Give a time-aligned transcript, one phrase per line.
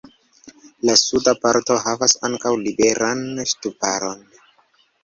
[0.89, 4.31] La suda parto havas ankaŭ liberan ŝtuparon.